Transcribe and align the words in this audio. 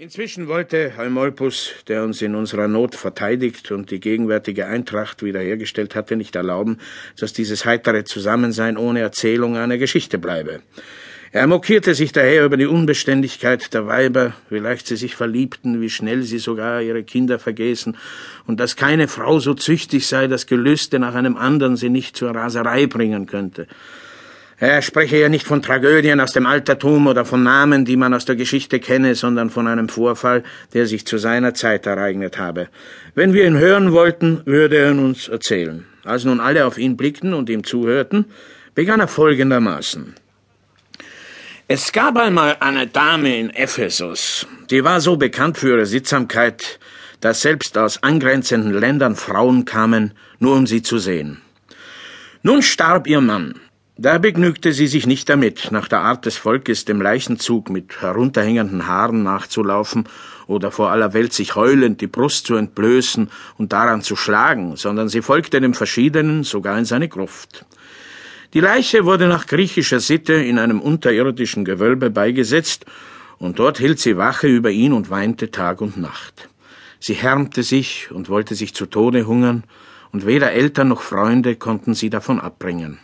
Inzwischen 0.00 0.46
wollte 0.46 0.92
Eumolpus, 0.96 1.72
der 1.88 2.04
uns 2.04 2.22
in 2.22 2.36
unserer 2.36 2.68
Not 2.68 2.94
verteidigt 2.94 3.72
und 3.72 3.90
die 3.90 3.98
gegenwärtige 3.98 4.66
Eintracht 4.66 5.24
wiederhergestellt 5.24 5.96
hatte, 5.96 6.14
nicht 6.14 6.36
erlauben, 6.36 6.78
dass 7.18 7.32
dieses 7.32 7.64
heitere 7.64 8.04
Zusammensein 8.04 8.76
ohne 8.76 9.00
Erzählung 9.00 9.56
einer 9.56 9.76
Geschichte 9.76 10.18
bleibe. 10.18 10.60
Er 11.32 11.48
mokierte 11.48 11.96
sich 11.96 12.12
daher 12.12 12.44
über 12.44 12.56
die 12.56 12.66
Unbeständigkeit 12.66 13.74
der 13.74 13.88
Weiber, 13.88 14.36
wie 14.50 14.60
leicht 14.60 14.86
sie 14.86 14.94
sich 14.94 15.16
verliebten, 15.16 15.80
wie 15.80 15.90
schnell 15.90 16.22
sie 16.22 16.38
sogar 16.38 16.80
ihre 16.80 17.02
Kinder 17.02 17.40
vergessen, 17.40 17.96
und 18.46 18.60
dass 18.60 18.76
keine 18.76 19.08
Frau 19.08 19.40
so 19.40 19.52
züchtig 19.54 20.06
sei, 20.06 20.28
dass 20.28 20.46
Gelüste 20.46 21.00
nach 21.00 21.16
einem 21.16 21.36
anderen 21.36 21.76
sie 21.76 21.90
nicht 21.90 22.16
zur 22.16 22.30
Raserei 22.30 22.86
bringen 22.86 23.26
könnte. 23.26 23.66
Er 24.60 24.82
spreche 24.82 25.18
ja 25.18 25.28
nicht 25.28 25.46
von 25.46 25.62
Tragödien 25.62 26.20
aus 26.20 26.32
dem 26.32 26.44
Altertum 26.44 27.06
oder 27.06 27.24
von 27.24 27.44
Namen, 27.44 27.84
die 27.84 27.96
man 27.96 28.12
aus 28.12 28.24
der 28.24 28.34
Geschichte 28.34 28.80
kenne, 28.80 29.14
sondern 29.14 29.50
von 29.50 29.68
einem 29.68 29.88
Vorfall, 29.88 30.42
der 30.74 30.86
sich 30.86 31.06
zu 31.06 31.16
seiner 31.16 31.54
Zeit 31.54 31.86
ereignet 31.86 32.38
habe. 32.38 32.68
Wenn 33.14 33.32
wir 33.32 33.46
ihn 33.46 33.56
hören 33.56 33.92
wollten, 33.92 34.42
würde 34.46 34.76
er 34.76 34.90
uns 34.90 35.28
erzählen. 35.28 35.86
Als 36.04 36.24
nun 36.24 36.40
alle 36.40 36.66
auf 36.66 36.76
ihn 36.76 36.96
blickten 36.96 37.34
und 37.34 37.48
ihm 37.48 37.62
zuhörten, 37.62 38.24
begann 38.74 38.98
er 38.98 39.06
folgendermaßen. 39.06 40.14
Es 41.68 41.92
gab 41.92 42.16
einmal 42.16 42.56
eine 42.58 42.88
Dame 42.88 43.38
in 43.38 43.50
Ephesus, 43.50 44.46
die 44.70 44.82
war 44.82 45.00
so 45.00 45.16
bekannt 45.16 45.58
für 45.58 45.76
ihre 45.76 45.86
Sittsamkeit, 45.86 46.80
dass 47.20 47.42
selbst 47.42 47.78
aus 47.78 48.02
angrenzenden 48.02 48.72
Ländern 48.72 49.14
Frauen 49.14 49.64
kamen, 49.66 50.14
nur 50.40 50.56
um 50.56 50.66
sie 50.66 50.82
zu 50.82 50.98
sehen. 50.98 51.42
Nun 52.42 52.62
starb 52.62 53.06
ihr 53.06 53.20
Mann, 53.20 53.60
da 54.00 54.18
begnügte 54.18 54.72
sie 54.72 54.86
sich 54.86 55.08
nicht 55.08 55.28
damit, 55.28 55.72
nach 55.72 55.88
der 55.88 56.02
Art 56.02 56.24
des 56.24 56.36
Volkes 56.36 56.84
dem 56.84 57.02
Leichenzug 57.02 57.68
mit 57.68 58.00
herunterhängenden 58.00 58.86
Haaren 58.86 59.24
nachzulaufen 59.24 60.04
oder 60.46 60.70
vor 60.70 60.92
aller 60.92 61.14
Welt 61.14 61.32
sich 61.32 61.56
heulend 61.56 62.00
die 62.00 62.06
Brust 62.06 62.46
zu 62.46 62.54
entblößen 62.54 63.28
und 63.56 63.72
daran 63.72 64.02
zu 64.02 64.14
schlagen, 64.14 64.76
sondern 64.76 65.08
sie 65.08 65.20
folgte 65.20 65.60
dem 65.60 65.74
Verschiedenen 65.74 66.44
sogar 66.44 66.78
in 66.78 66.84
seine 66.84 67.08
Gruft. 67.08 67.66
Die 68.54 68.60
Leiche 68.60 69.04
wurde 69.04 69.26
nach 69.26 69.48
griechischer 69.48 69.98
Sitte 69.98 70.34
in 70.34 70.60
einem 70.60 70.80
unterirdischen 70.80 71.64
Gewölbe 71.64 72.08
beigesetzt, 72.08 72.86
und 73.38 73.58
dort 73.58 73.78
hielt 73.78 73.98
sie 73.98 74.16
Wache 74.16 74.46
über 74.46 74.70
ihn 74.70 74.92
und 74.92 75.10
weinte 75.10 75.50
Tag 75.50 75.80
und 75.80 75.96
Nacht. 75.96 76.48
Sie 77.00 77.14
härmte 77.14 77.64
sich 77.64 78.10
und 78.12 78.28
wollte 78.28 78.54
sich 78.54 78.74
zu 78.74 78.86
Tode 78.86 79.26
hungern, 79.26 79.64
und 80.12 80.24
weder 80.24 80.52
Eltern 80.52 80.88
noch 80.88 81.02
Freunde 81.02 81.56
konnten 81.56 81.94
sie 81.94 82.10
davon 82.10 82.38
abbringen. 82.38 83.00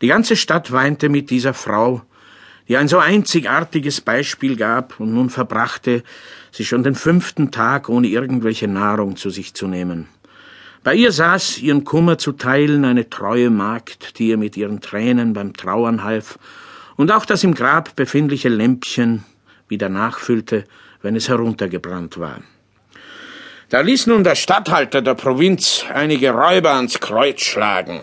Die 0.00 0.06
ganze 0.06 0.36
Stadt 0.36 0.72
weinte 0.72 1.08
mit 1.08 1.30
dieser 1.30 1.52
Frau, 1.52 2.02
die 2.68 2.76
ein 2.76 2.88
so 2.88 2.98
einzigartiges 2.98 4.00
Beispiel 4.00 4.56
gab, 4.56 4.98
und 5.00 5.12
nun 5.12 5.28
verbrachte 5.28 6.02
sie 6.52 6.64
schon 6.64 6.82
den 6.82 6.94
fünften 6.94 7.50
Tag, 7.50 7.88
ohne 7.88 8.06
irgendwelche 8.06 8.68
Nahrung 8.68 9.16
zu 9.16 9.30
sich 9.30 9.54
zu 9.54 9.66
nehmen. 9.66 10.08
Bei 10.82 10.94
ihr 10.94 11.12
saß, 11.12 11.58
ihren 11.58 11.84
Kummer 11.84 12.16
zu 12.16 12.32
teilen, 12.32 12.86
eine 12.86 13.10
treue 13.10 13.50
Magd, 13.50 14.18
die 14.18 14.28
ihr 14.28 14.38
mit 14.38 14.56
ihren 14.56 14.80
Tränen 14.80 15.34
beim 15.34 15.52
Trauern 15.52 16.02
half, 16.02 16.38
und 16.96 17.10
auch 17.10 17.26
das 17.26 17.44
im 17.44 17.54
Grab 17.54 17.96
befindliche 17.96 18.48
Lämpchen 18.48 19.24
wieder 19.68 19.88
nachfüllte, 19.88 20.64
wenn 21.02 21.16
es 21.16 21.28
heruntergebrannt 21.28 22.18
war. 22.18 22.40
Da 23.68 23.80
ließ 23.80 24.06
nun 24.06 24.24
der 24.24 24.34
Statthalter 24.34 25.00
der 25.02 25.14
Provinz 25.14 25.84
einige 25.92 26.30
Räuber 26.30 26.72
ans 26.74 26.98
Kreuz 26.98 27.42
schlagen, 27.42 28.00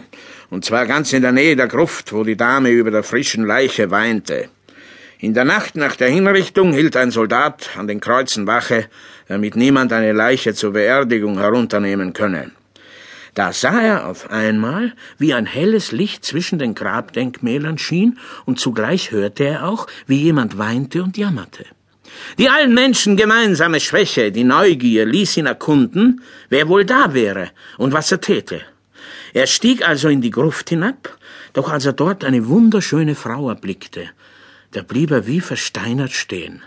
und 0.50 0.66
zwar 0.66 0.86
ganz 0.86 1.14
in 1.14 1.22
der 1.22 1.32
Nähe 1.32 1.56
der 1.56 1.68
Gruft, 1.68 2.14
wo 2.14 2.24
die 2.24 2.38
Dame 2.38 2.70
über 2.70 2.92
der 2.92 3.04
frischen 3.04 3.46
Leiche 3.46 3.92
weinte. 3.92 4.50
In 5.20 5.34
der 5.34 5.46
Nacht 5.46 5.76
nach 5.76 5.96
der 5.96 6.10
Hinrichtung 6.10 6.74
hielt 6.74 6.96
ein 6.96 7.12
Soldat 7.12 7.72
an 7.76 7.88
den 7.88 8.00
Kreuzen 8.00 8.46
Wache, 8.46 8.86
damit 9.28 9.56
niemand 9.56 9.92
eine 9.92 10.14
Leiche 10.14 10.54
zur 10.54 10.74
Beerdigung 10.74 11.40
herunternehmen 11.40 12.14
könne. 12.14 12.52
Da 13.34 13.52
sah 13.54 13.82
er 13.82 14.08
auf 14.08 14.32
einmal, 14.32 14.94
wie 15.18 15.34
ein 15.34 15.46
helles 15.46 15.92
Licht 15.92 16.26
zwischen 16.26 16.60
den 16.60 16.76
Grabdenkmälern 16.76 17.78
schien, 17.78 18.18
und 18.46 18.60
zugleich 18.60 19.12
hörte 19.12 19.44
er 19.44 19.68
auch, 19.68 19.88
wie 20.08 20.22
jemand 20.22 20.58
weinte 20.58 21.04
und 21.04 21.18
jammerte. 21.18 21.66
Die 22.38 22.50
allen 22.50 22.74
Menschen 22.74 23.16
gemeinsame 23.16 23.80
Schwäche, 23.80 24.32
die 24.32 24.44
Neugier, 24.44 25.06
ließ 25.06 25.38
ihn 25.38 25.46
erkunden, 25.46 26.22
wer 26.50 26.68
wohl 26.68 26.86
da 26.86 27.14
wäre 27.14 27.50
und 27.78 27.94
was 27.94 28.12
er 28.12 28.22
täte. 28.22 28.62
Er 29.34 29.48
stieg 29.48 29.88
also 29.88 30.10
in 30.10 30.22
die 30.22 30.32
Gruft 30.32 30.70
hinab, 30.70 31.18
doch 31.54 31.70
als 31.70 31.86
er 31.86 31.94
dort 31.94 32.24
eine 32.24 32.48
wunderschöne 32.48 33.16
Frau 33.16 33.50
erblickte, 33.50 34.10
da 34.72 34.82
blieb 34.82 35.12
er 35.12 35.28
wie 35.28 35.42
versteinert 35.42 36.12
stehen. 36.12 36.62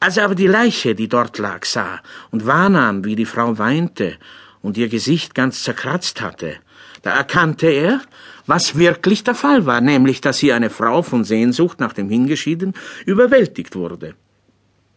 Als 0.00 0.16
er 0.16 0.24
aber 0.24 0.34
die 0.34 0.46
Leiche, 0.46 0.94
die 0.94 1.08
dort 1.08 1.38
lag, 1.38 1.64
sah 1.64 2.00
und 2.30 2.46
wahrnahm, 2.46 3.04
wie 3.04 3.16
die 3.16 3.24
Frau 3.24 3.58
weinte 3.58 4.16
und 4.62 4.76
ihr 4.76 4.88
Gesicht 4.88 5.34
ganz 5.34 5.62
zerkratzt 5.62 6.20
hatte, 6.20 6.56
da 7.02 7.16
erkannte 7.16 7.68
er, 7.68 8.00
was 8.46 8.76
wirklich 8.76 9.24
der 9.24 9.34
Fall 9.34 9.66
war, 9.66 9.80
nämlich, 9.80 10.20
dass 10.20 10.38
sie 10.38 10.52
eine 10.52 10.70
Frau 10.70 11.02
von 11.02 11.24
Sehnsucht 11.24 11.80
nach 11.80 11.92
dem 11.92 12.08
Hingeschieden 12.08 12.74
überwältigt 13.06 13.76
wurde. 13.76 14.14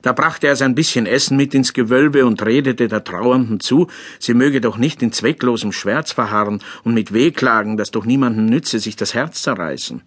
Da 0.02 0.14
brachte 0.14 0.48
er 0.48 0.56
sein 0.56 0.76
bisschen 0.76 1.06
Essen 1.06 1.38
mit 1.38 1.54
ins 1.54 1.74
Gewölbe 1.74 2.26
und 2.26 2.44
redete 2.44 2.88
der 2.88 3.04
Trauernden 3.04 3.60
zu, 3.60 3.88
sie 4.20 4.34
möge 4.34 4.62
doch 4.62 4.78
nicht 4.78 5.02
in 5.02 5.12
zwecklosem 5.12 5.72
Schmerz 5.72 6.12
verharren 6.12 6.64
und 6.84 6.94
mit 6.94 7.14
Wehklagen, 7.14 7.78
das 7.78 7.92
doch 7.92 8.06
niemandem 8.06 8.48
nütze, 8.48 8.80
sich 8.80 8.96
das 8.96 9.14
Herz 9.14 9.44
zerreißen. 9.44 10.02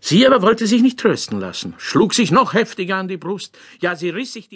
Sie 0.00 0.26
aber 0.26 0.42
wollte 0.42 0.66
sich 0.66 0.82
nicht 0.82 1.00
trösten 1.00 1.40
lassen, 1.40 1.74
schlug 1.78 2.14
sich 2.14 2.30
noch 2.30 2.54
heftiger 2.54 2.96
an 2.96 3.08
die 3.08 3.16
Brust, 3.16 3.58
ja, 3.80 3.96
sie 3.96 4.10
riss 4.10 4.32
sich 4.32 4.48
die 4.48 4.54